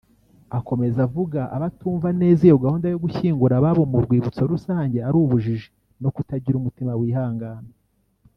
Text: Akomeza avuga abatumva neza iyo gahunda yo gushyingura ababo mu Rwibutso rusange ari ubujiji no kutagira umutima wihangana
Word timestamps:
Akomeza 0.57 0.99
avuga 1.07 1.39
abatumva 1.55 2.07
neza 2.21 2.41
iyo 2.47 2.57
gahunda 2.63 2.87
yo 2.89 3.01
gushyingura 3.03 3.53
ababo 3.55 3.83
mu 3.91 3.97
Rwibutso 4.05 4.41
rusange 4.53 4.97
ari 5.07 5.17
ubujiji 5.23 5.67
no 6.01 6.09
kutagira 6.15 6.55
umutima 6.57 6.91
wihangana 7.01 7.69